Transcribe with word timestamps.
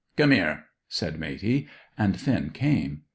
"Come 0.17 0.33
'ere!" 0.33 0.65
said 0.87 1.19
Matey. 1.19 1.67
And 1.95 2.19
Finn 2.19 2.49
came. 2.49 3.03